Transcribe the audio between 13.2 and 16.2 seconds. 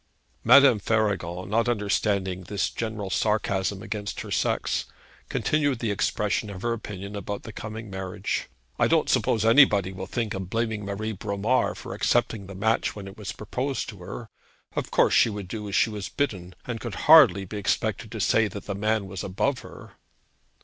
proposed to her. Of course, she would do as she was